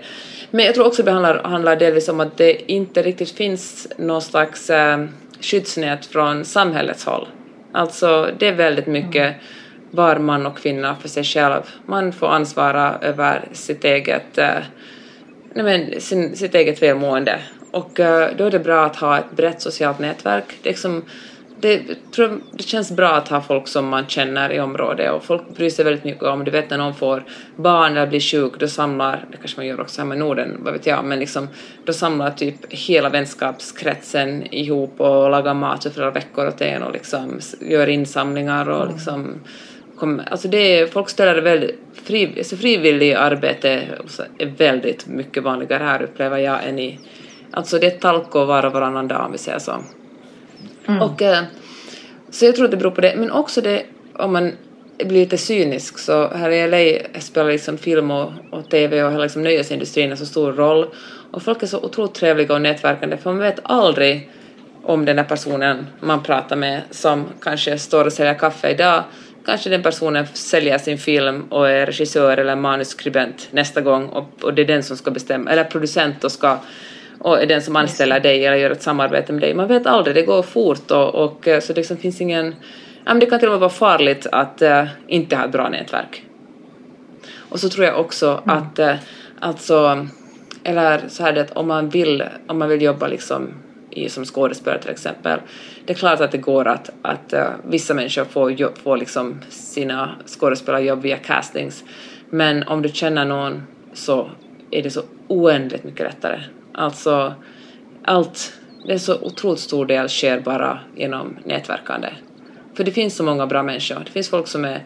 [0.50, 4.22] Men jag tror också det handlar, handlar delvis om att det inte riktigt finns någon
[4.22, 5.04] slags eh,
[5.40, 7.28] skyddsnät från samhällets håll.
[7.72, 9.34] Alltså det är väldigt mycket
[9.90, 11.62] var man och kvinna för sig själv.
[11.86, 14.58] Man får ansvara över sitt eget, eh,
[15.52, 17.38] nej men, sin, sitt eget välmående.
[17.70, 20.44] Och eh, då är det bra att ha ett brett socialt nätverk.
[20.62, 21.04] Det är liksom,
[21.60, 21.82] det,
[22.14, 25.70] tror det känns bra att ha folk som man känner i området och folk bryr
[25.70, 27.24] sig väldigt mycket om, du vet när någon får
[27.56, 30.72] barn eller blir sjuk, då samlar, det kanske man gör också här med Norden, vad
[30.72, 31.48] vet jag, men liksom
[31.84, 36.92] då samlar typ hela vänskapskretsen ihop och lagar mat för flera veckor åt en och
[36.92, 38.94] liksom gör insamlingar och mm.
[38.94, 39.40] liksom
[39.96, 43.70] kom, alltså det är, folk ställer väldigt, fri, alltså frivillig arbete
[44.38, 46.98] är väldigt mycket vanligare här upplever jag än i,
[47.50, 49.72] alltså det är talko var och varannan dag om vi säger så.
[50.88, 51.02] Mm.
[51.02, 51.42] Och, eh,
[52.30, 53.82] så jag tror att det beror på det, men också det
[54.18, 54.52] om man
[54.98, 59.22] blir lite cynisk så här i LA spelar liksom film och, och TV och hela
[59.22, 60.86] liksom nöjesindustrin en så stor roll
[61.30, 64.30] och folk är så otroligt trevliga och nätverkande för man vet aldrig
[64.82, 69.04] om den där personen man pratar med som kanske står och säljer kaffe idag
[69.48, 74.54] kanske den personen säljer sin film och är regissör eller manuskribent nästa gång och, och
[74.54, 76.58] det är den som ska bestämma, eller producent och ska
[77.18, 79.54] och är den som anställer dig eller gör ett samarbete med dig.
[79.54, 82.54] Man vet aldrig, det går fort och, och eh, så det liksom finns ingen...
[83.04, 86.24] Ja, det kan till och med vara farligt att uh, inte ha ett bra nätverk.
[87.36, 88.58] Och så tror jag också mm.
[88.58, 88.94] att uh,
[89.40, 90.06] alltså,
[90.64, 93.48] eller så här det om man vill, om man vill jobba liksom
[93.90, 95.40] i, som skådespelare till exempel,
[95.84, 99.40] det är klart att det går att, att uh, vissa människor får, jobb, får liksom
[99.48, 101.84] sina skådespelarjobb via castings,
[102.30, 104.30] men om du känner någon så
[104.70, 106.40] är det så oändligt mycket lättare
[106.78, 107.34] Alltså
[108.04, 108.52] allt,
[108.86, 112.08] det är så otroligt stor del sker bara genom nätverkande.
[112.74, 114.02] För det finns så många bra människor.
[114.04, 114.84] Det finns folk som är,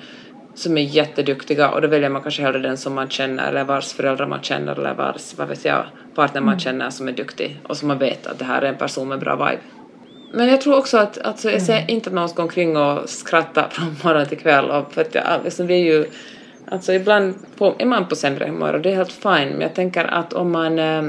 [0.55, 3.92] som är jätteduktiga och då väljer man kanske hellre den som man känner eller vars
[3.92, 6.61] föräldrar man känner eller vars, vad vet jag, partner man mm.
[6.61, 9.18] känner som är duktig och som man vet att det här är en person med
[9.18, 9.62] bra vibe.
[10.33, 13.09] Men jag tror också att, alltså, jag säger inte att man ska gå omkring och
[13.09, 16.07] skratta från morgon till kväll och för att jag, alltså, vi är ju
[16.73, 19.75] Alltså ibland på, är man på sämre humör och det är helt fine men jag
[19.75, 21.03] tänker att om man eh,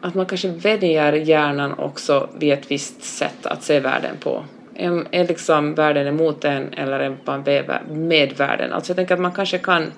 [0.00, 4.44] att man kanske vänjer hjärnan också vid ett visst sätt att se världen på.
[4.74, 7.44] Är, är liksom världen emot en eller är man
[7.88, 8.72] med världen?
[8.72, 9.92] Alltså jag tänker att man kanske kan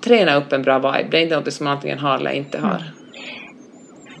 [0.00, 1.08] träna upp en bra vibe.
[1.10, 2.68] Det är inte något som man antingen har eller inte har.
[2.68, 3.03] Mm.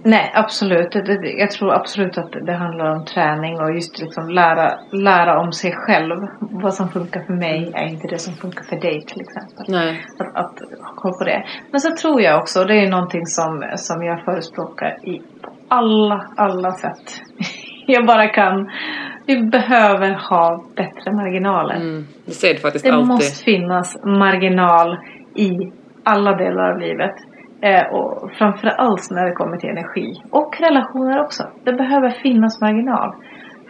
[0.04, 0.10] Mm.
[0.10, 0.94] Nej, absolut.
[1.38, 5.72] Jag tror absolut att det handlar om träning och just liksom lära, lära om sig
[5.72, 6.26] själv.
[6.38, 9.64] Vad som funkar för mig är inte det som funkar för dig till exempel.
[9.68, 10.04] Nej.
[10.18, 10.60] Att, att
[10.96, 11.44] kolla på det.
[11.70, 15.22] Men så tror jag också, och det är någonting som, som jag förespråkar i
[15.68, 17.20] alla, alla sätt
[17.86, 18.70] jag bara kan.
[19.26, 21.74] Vi behöver ha bättre marginaler.
[21.74, 23.08] Mm, det säger du faktiskt det alltid.
[23.08, 24.98] Det måste finnas marginal
[25.34, 25.72] i
[26.04, 27.14] alla delar av livet.
[27.64, 30.22] Eh, och framförallt när det kommer till energi.
[30.30, 31.42] Och relationer också.
[31.64, 33.14] Det behöver finnas marginal.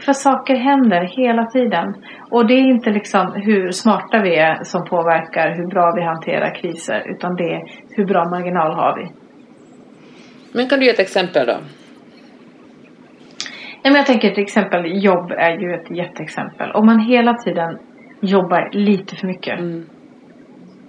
[0.05, 1.95] För saker händer hela tiden.
[2.31, 6.55] Och det är inte liksom hur smarta vi är som påverkar hur bra vi hanterar
[6.55, 7.03] kriser.
[7.07, 9.11] Utan det är hur bra marginal har vi.
[10.53, 11.57] Men kan du ge ett exempel då?
[13.83, 16.71] Men jag tänker till exempel jobb är ju ett jätteexempel.
[16.71, 17.79] Om man hela tiden
[18.21, 19.59] jobbar lite för mycket.
[19.59, 19.85] Mm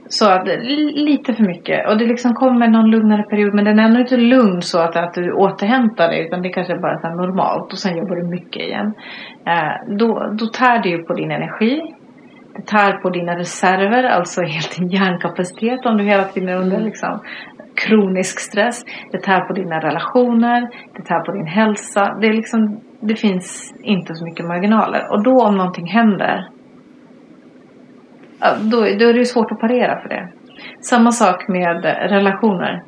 [0.07, 0.47] Så att
[0.95, 1.87] lite för mycket.
[1.89, 3.53] Och det liksom kommer någon lugnare period.
[3.53, 6.27] Men den är ändå inte lugn så att, att du återhämtar dig.
[6.27, 7.73] Utan det kanske är bara så normalt.
[7.73, 8.93] Och sen jobbar du mycket igen.
[9.45, 11.81] Eh, då, då tär det ju på din energi.
[12.55, 14.03] Det tär på dina reserver.
[14.03, 15.85] Alltså helt din hjärnkapacitet.
[15.85, 17.19] Om du hela tiden är under liksom,
[17.75, 18.83] kronisk stress.
[19.11, 20.69] Det tär på dina relationer.
[20.95, 22.17] Det tär på din hälsa.
[22.21, 25.11] Det, är liksom, det finns inte så mycket marginaler.
[25.11, 26.49] Och då om någonting händer
[28.71, 30.29] då, då är det svårt att parera för det.
[30.81, 32.83] Samma sak med relationer.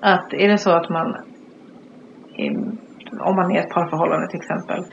[0.00, 1.16] Att är det så att man,
[3.20, 4.84] om man är ett parförhållande till exempel.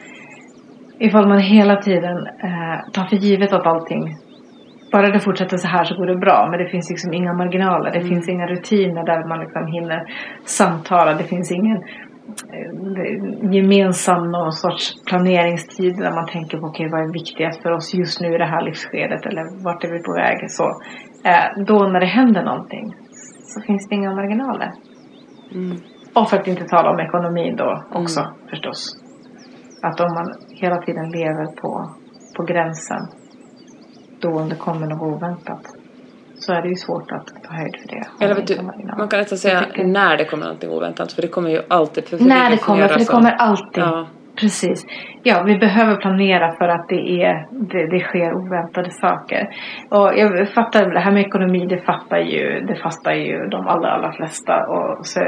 [1.00, 4.16] Ifall man hela tiden eh, tar för givet att allting,
[4.92, 6.48] bara det fortsätter så här så går det bra.
[6.52, 7.92] Men det finns liksom inga marginaler.
[7.92, 8.10] Det mm.
[8.10, 10.04] finns inga rutiner där man liksom hinner
[10.46, 11.14] samtala.
[11.14, 11.84] Det finns ingen
[13.52, 18.22] gemensam någon sorts planeringstid där man tänker på okay, vad är viktigast för oss just
[18.22, 20.52] nu i det här livsskedet eller vart är vi på väg.
[20.52, 20.64] Så,
[21.30, 22.96] eh, då när det händer någonting
[23.52, 24.72] så finns det inga marginaler.
[25.52, 25.78] Mm.
[26.16, 28.34] Och för att inte tala om ekonomin då också mm.
[28.50, 28.98] förstås.
[29.82, 31.90] Att om man hela tiden lever på,
[32.38, 33.02] på gränsen
[34.20, 35.85] då kommer något oväntat
[36.46, 38.26] så är det ju svårt att ta höjd för det.
[38.26, 38.62] Eller vet du,
[38.98, 42.08] man kan nästan säga när det kommer någonting oväntat för det kommer ju alltid.
[42.08, 43.84] För när det kommer, för det kommer alltid.
[43.84, 44.08] Ja.
[44.36, 44.86] Precis.
[45.24, 49.50] Ja, vi behöver planera för att det, är, det, det sker oväntade saker.
[49.90, 53.92] Och jag fattar, det här med ekonomi, det fattar ju, det fattar ju de allra,
[53.92, 54.66] allra flesta.
[54.68, 55.20] Och så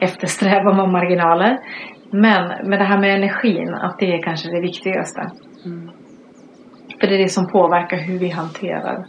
[0.00, 1.58] eftersträvar man marginaler.
[2.10, 5.30] Men med det här med energin, att det är kanske det viktigaste.
[5.64, 5.90] Mm.
[7.00, 9.06] För det är det som påverkar hur vi hanterar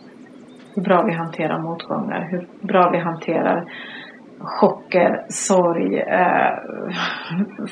[0.75, 3.65] hur bra vi hanterar motgångar, hur bra vi hanterar
[4.43, 6.53] chocker, sorg, eh,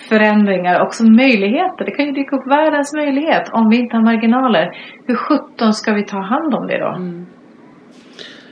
[0.10, 1.86] förändringar, också möjligheter.
[1.86, 4.78] Det kan ju dyka upp världens möjlighet om vi inte har marginaler.
[5.08, 6.88] Hur sjutton ska vi ta hand om det då?
[6.88, 7.26] Mm.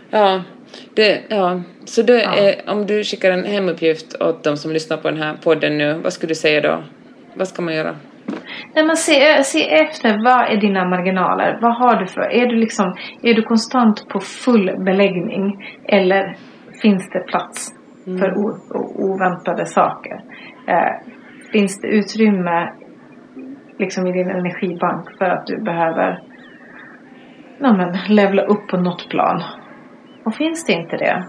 [0.09, 0.41] Ja,
[0.95, 1.61] det, ja.
[1.85, 2.35] så det ja.
[2.35, 5.93] Är, om du skickar en hemuppgift åt de som lyssnar på den här podden nu,
[5.93, 6.83] vad skulle du säga då?
[7.33, 7.95] Vad ska man göra?
[8.75, 11.59] Nej, men se, se efter, vad är dina marginaler?
[11.61, 12.21] Vad har du för?
[12.21, 15.65] Är du, liksom, är du konstant på full beläggning?
[15.85, 16.35] Eller
[16.81, 17.73] finns det plats
[18.07, 18.19] mm.
[18.19, 20.21] för o, o, oväntade saker?
[20.67, 20.93] Eh,
[21.51, 22.73] finns det utrymme
[23.79, 26.19] liksom i din energibank för att du behöver
[27.59, 29.43] ja, men, levla upp på något plan?
[30.25, 31.23] Och finns det inte det,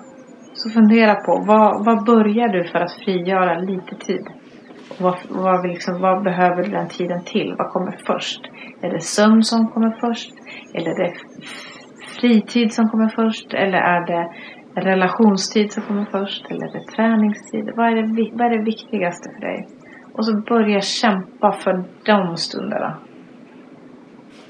[0.55, 4.27] så fundera på vad, vad börjar du för att frigöra lite tid?
[5.01, 7.55] Vad, vad, liksom, vad behöver du den tiden till?
[7.59, 8.41] Vad kommer först?
[8.81, 10.33] Är det sömn som kommer först?
[10.75, 11.15] Eller är det
[12.21, 13.55] fritid som kommer först?
[13.55, 14.29] Eller är det
[14.81, 16.51] relationstid som kommer först?
[16.51, 17.71] Eller är det träningstid?
[17.77, 19.69] Vad är det, vad är det viktigaste för dig?
[20.13, 22.99] Och så börja kämpa för de stunderna.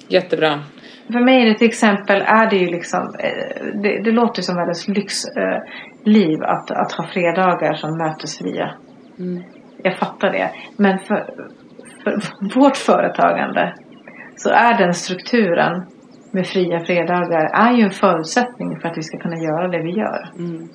[0.09, 0.59] Jättebra.
[1.13, 4.57] För mig är det till exempel, är det ju liksom, eh, det, det låter som
[4.57, 8.75] världens lyxliv äh, att, att ha fredagar som mötesfria.
[9.19, 9.43] Mm
[9.83, 10.51] jag fattar det.
[10.77, 11.27] Men för,
[12.05, 12.13] för
[12.61, 13.75] vårt företagande
[14.37, 15.87] så är den strukturen
[16.33, 19.91] med fria fredagar är ju en förutsättning för att vi ska kunna göra det vi
[19.91, 20.23] gör.
[20.39, 20.69] Mm.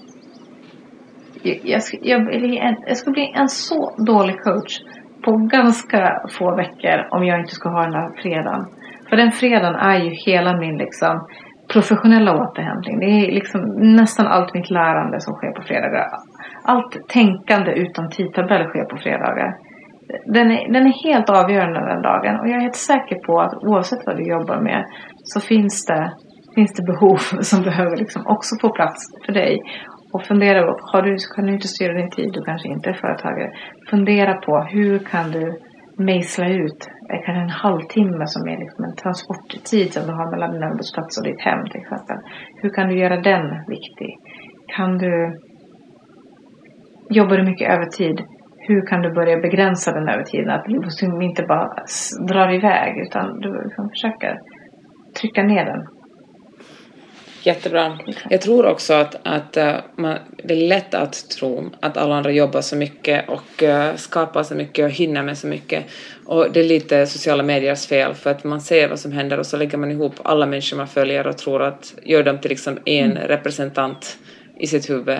[1.43, 4.79] Jag, jag, jag, jag ska bli en så dålig coach
[5.23, 8.65] på ganska få veckor om jag inte ska ha den här fredagen.
[9.09, 11.27] För den fredagen är ju hela min liksom
[11.73, 12.99] professionella återhämtning.
[12.99, 16.07] Det är liksom nästan allt mitt lärande som sker på fredagar.
[16.71, 19.51] Allt tänkande utan tidtabell sker på fredagar.
[20.25, 23.53] Den är, den är helt avgörande den dagen och jag är helt säker på att
[23.53, 24.85] oavsett vad du jobbar med
[25.23, 26.11] så finns det,
[26.55, 27.17] finns det behov
[27.51, 29.61] som behöver liksom också få plats för dig.
[30.13, 32.93] Och fundera på, har du, kan du inte styra din tid, du kanske inte är
[32.93, 33.51] företagare.
[33.89, 35.59] Fundera på hur kan du
[35.97, 40.63] mejsla ut kanske en halvtimme som är liksom en transporttid som du har mellan din
[40.63, 42.17] arbetsplats och ditt hem till exempel.
[42.61, 44.11] Hur kan du göra den viktig?
[44.75, 45.13] Kan du
[47.09, 48.21] Jobbar du mycket övertid?
[48.67, 50.49] Hur kan du börja begränsa den övertiden?
[50.49, 51.69] Att du inte bara
[52.27, 54.39] drar iväg utan du liksom försöker
[55.21, 55.87] trycka ner den.
[57.43, 57.97] Jättebra.
[58.29, 62.31] Jag tror också att, att uh, man, det är lätt att tro att alla andra
[62.31, 65.85] jobbar så mycket och uh, skapar så mycket och hinner med så mycket.
[66.25, 69.45] Och det är lite sociala mediers fel för att man ser vad som händer och
[69.45, 72.77] så lägger man ihop alla människor man följer och tror att gör dem till liksom
[72.85, 73.27] en mm.
[73.27, 74.17] representant
[74.59, 75.19] i sitt huvud.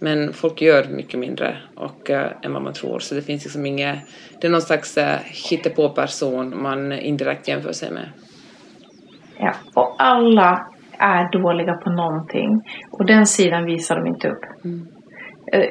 [0.00, 3.66] Men folk gör mycket mindre och, uh, än vad man tror så det finns liksom
[3.66, 3.98] inget,
[4.40, 5.04] det är någon slags uh,
[5.50, 8.08] hittepå-person man indirekt jämför sig med.
[9.38, 10.66] Ja, och alla
[10.98, 12.62] är dåliga på någonting.
[12.90, 14.64] Och den sidan visar de inte upp.
[14.64, 14.86] Mm.
[15.52, 15.68] Eh,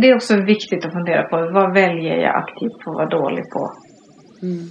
[0.00, 3.44] det är också viktigt att fundera på vad väljer jag aktivt på att vara dålig
[3.54, 3.70] på.
[4.42, 4.64] Mm.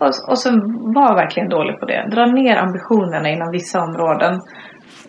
[0.00, 0.50] Och, och så
[0.98, 2.08] var verkligen dålig på det.
[2.10, 4.40] Dra ner ambitionerna inom vissa områden.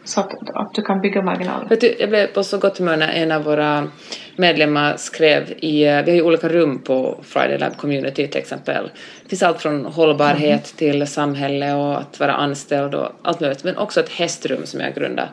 [0.08, 1.70] Så att, att du kan bygga marginaler.
[1.70, 3.88] Vet du, jag blev på så gott humör när en av våra
[4.36, 8.90] medlemmar skrev i, vi har ju olika rum på Friday Lab Community till exempel.
[9.24, 10.62] Det finns allt från hållbarhet mm.
[10.78, 14.96] till samhälle och att vara anställd och allt möjligt, men också ett hästrum som jag
[14.96, 15.30] grundade.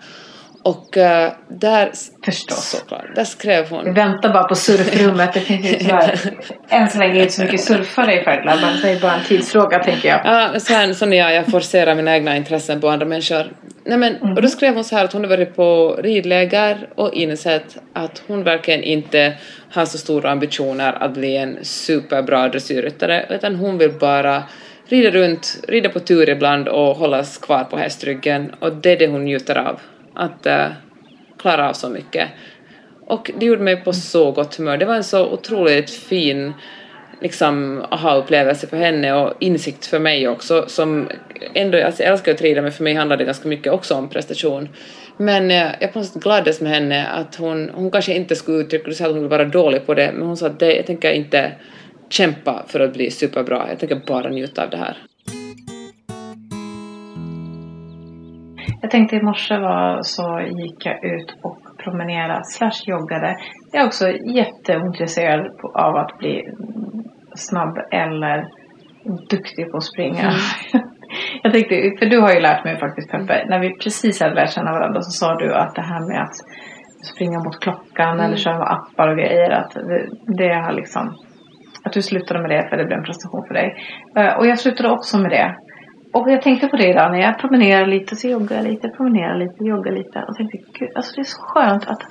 [0.64, 1.90] Och uh, där...
[2.24, 2.70] Förstås.
[2.70, 3.84] Såklart, där skrev hon...
[3.84, 5.32] Vi väntar bara på surfrummet.
[5.34, 6.20] Det finns ju tyvärr
[6.68, 8.80] än så länge inte så mycket surfare i Färgelabben.
[8.82, 10.20] Det är bara en tidsfråga tänker jag.
[10.24, 11.34] Ja, så här, sån är jag.
[11.34, 13.52] Jag forcerar mina egna intressen på andra människor.
[13.84, 14.34] Nej, men, mm.
[14.34, 18.22] Och då skrev hon så här att hon har varit på ridläger och insett att
[18.26, 19.34] hon verkligen inte
[19.70, 24.42] har så stora ambitioner att bli en superbra dressyrryttare utan hon vill bara
[24.86, 29.06] rida runt, rida på tur ibland och hållas kvar på hästryggen och det är det
[29.06, 29.80] hon njuter av
[30.14, 30.66] att äh,
[31.38, 32.28] klara av så mycket.
[33.06, 34.76] Och det gjorde mig på så gott humör.
[34.76, 36.52] Det var en så otroligt fin
[37.20, 41.08] liksom aha-upplevelse för henne och insikt för mig också som
[41.54, 44.08] ändå, alltså jag älskar att rida men för mig handlade det ganska mycket också om
[44.08, 44.68] prestation.
[45.16, 48.58] Men eh, jag på något sätt gladdes med henne att hon, hon kanske inte skulle
[48.58, 50.76] uttrycka det så att hon ville vara dålig på det men hon sa att det,
[50.76, 51.52] jag tänker inte
[52.08, 54.96] kämpa för att bli superbra, jag tänker bara njuta av det här.
[58.84, 63.36] Jag tänkte i morse var, så gick jag ut och promenerade slash joggade.
[63.72, 66.42] Jag är också jätteintresserad av att bli
[67.34, 68.48] snabb eller
[69.30, 70.20] duktig på att springa.
[70.20, 70.34] Mm.
[71.42, 73.48] jag tänkte, för du har ju lärt mig faktiskt Peppe, mm.
[73.48, 76.36] när vi precis hade lärt känna varandra så sa du att det här med att
[77.14, 78.26] springa mot klockan mm.
[78.26, 81.16] eller köra med appar och grejer, att det, det har liksom
[81.84, 83.76] att du slutade med det för det blev en prestation för dig.
[84.18, 85.56] Uh, och jag slutade också med det.
[86.14, 89.38] Och jag tänkte på det idag när jag promenerar lite, så joggar jag lite, promenerar
[89.38, 90.24] lite, joggar lite.
[90.28, 92.02] Och tänkte, gud, alltså det är så skönt att,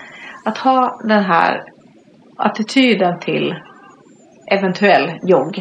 [0.45, 1.63] att ha den här
[2.37, 3.55] attityden till
[4.51, 5.55] eventuell jogg.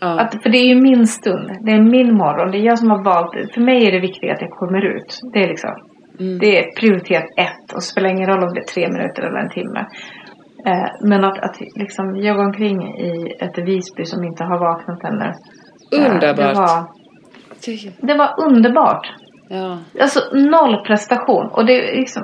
[0.00, 0.20] Ja.
[0.20, 2.90] Att, för det är ju min stund, det är min morgon, det är jag som
[2.90, 3.54] har valt.
[3.54, 5.20] För mig är det viktigt att jag kommer ut.
[5.32, 5.70] Det är liksom,
[6.20, 6.38] mm.
[6.38, 9.50] det är prioritet ett och spelar ingen roll om det är tre minuter eller en
[9.50, 9.86] timme.
[10.66, 15.32] Eh, men att, att liksom jogga omkring i ett Visby som inte har vaknat ännu.
[15.92, 16.36] Underbart.
[16.36, 19.06] Det, var, det var underbart.
[19.48, 19.78] Ja.
[20.00, 21.46] Alltså noll prestation.
[21.46, 22.22] Och det är liksom,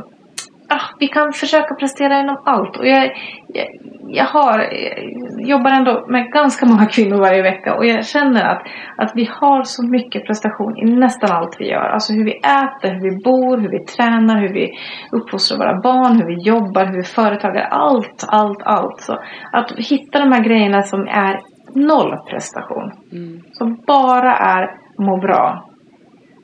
[0.69, 2.77] ah, vi kan försöka prestera inom allt.
[2.77, 3.05] Och jag,
[3.49, 3.67] jag,
[4.09, 8.63] jag har, jag jobbar ändå med ganska många kvinnor varje vecka och jag känner att,
[8.97, 11.89] att vi har så mycket prestation i nästan allt vi gör.
[11.89, 14.71] Alltså hur vi äter, hur vi bor, hur vi tränar, hur vi
[15.13, 17.69] uppfostrar våra barn, hur vi jobbar, hur vi företagar.
[17.71, 19.01] Allt, allt, allt.
[19.01, 19.13] Så
[19.53, 22.93] att hitta de här grejerna som är noll prestation.
[23.13, 23.41] Mm.
[23.53, 25.73] Som bara är må bra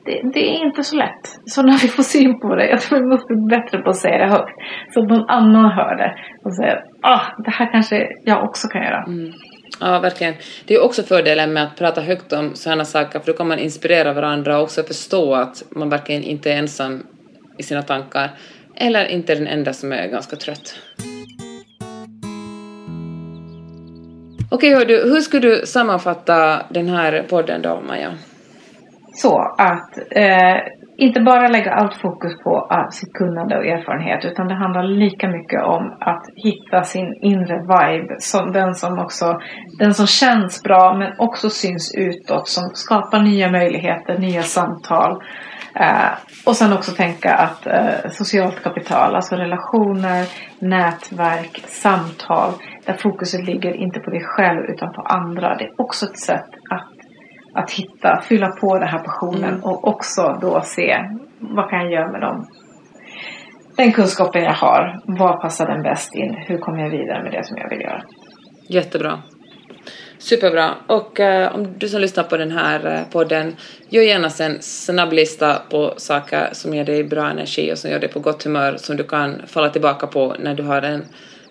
[0.05, 1.23] det, det, är inte så lätt.
[1.45, 3.97] Så när vi får syn på det, jag tror vi måste bli bättre på att
[3.97, 4.55] säga det högt.
[4.93, 6.15] Så att någon annan hör det
[6.45, 9.03] och säger ah, det här kanske jag också kan göra.
[9.07, 9.31] Mm.
[9.79, 10.33] Ja, verkligen.
[10.65, 13.59] Det är också fördelen med att prata högt om sådana saker, för då kan man
[13.59, 17.03] inspirera varandra och också förstå att man verkligen inte är ensam
[17.57, 18.29] i sina tankar,
[18.75, 20.79] eller inte den enda som är ganska trött.
[24.51, 28.11] Okej, okay, du, hur skulle du sammanfatta den här podden då, Maja?
[29.21, 30.57] så att eh,
[30.97, 35.27] inte bara lägga allt fokus på uh, sitt kunnande och erfarenhet utan det handlar lika
[35.27, 38.15] mycket om att hitta sin inre vibe.
[38.19, 39.39] Som den som också
[39.79, 45.23] den som känns bra men också syns utåt som skapar nya möjligheter, nya samtal.
[45.75, 46.11] Eh,
[46.45, 50.25] och sen också tänka att eh, socialt kapital, alltså relationer,
[50.59, 52.53] nätverk, samtal
[52.89, 55.55] där fokuset ligger inte på dig själv utan på andra.
[55.55, 56.87] Det är också ett sätt att
[57.53, 59.63] att hitta, fylla på den här passionen mm.
[59.63, 60.97] och också då se
[61.39, 62.47] vad kan jag göra med dem.
[63.75, 66.33] Den kunskapen jag har, vad passar den bäst in?
[66.47, 68.03] Hur kommer jag vidare med det som jag vill göra?
[68.67, 69.19] Jättebra.
[70.17, 70.69] Superbra.
[70.87, 73.55] Och eh, om du som lyssnar på den här eh, podden,
[73.89, 77.99] gör gärna en snabb lista på saker som ger dig bra energi och som gör
[77.99, 81.03] dig på gott humör som du kan falla tillbaka på när du har en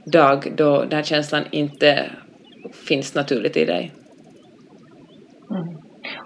[0.04, 2.10] dag då den här känslan inte
[2.88, 3.92] finns naturligt i dig.
[5.50, 5.76] Mm.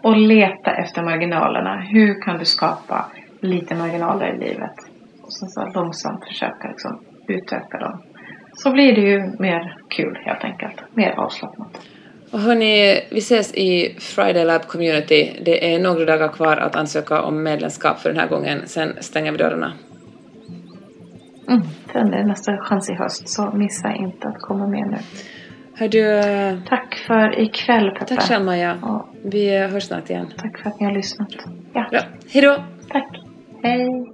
[0.02, 1.80] Och leta efter marginalerna.
[1.80, 3.06] Hur kan du skapa
[3.40, 4.74] lite marginaler i livet?
[5.22, 8.02] Och sen så långsamt försöka liksom utöka dem.
[8.54, 10.74] Så blir det ju mer kul helt enkelt.
[10.94, 11.80] Mer avslappnat.
[12.32, 15.40] Och hörni, vi ses i Friday Lab Community.
[15.44, 18.62] Det är några dagar kvar att ansöka om medlemskap för den här gången.
[18.66, 19.72] Sen stänger vi dörrarna.
[21.48, 24.96] Mm, sen är det nästa chans i höst, så missa inte att komma med nu.
[25.74, 26.22] Hör du...
[26.68, 28.16] Tack för ikväll Peppe.
[28.16, 28.78] Tack Maja.
[28.82, 29.08] Ja.
[29.24, 30.26] Vi hörs snart igen.
[30.36, 31.28] Tack för att ni har lyssnat.
[31.72, 31.86] Ja.
[31.90, 32.00] Bra.
[32.32, 32.56] Hej då.
[32.88, 33.20] Tack.
[33.62, 34.11] Hej.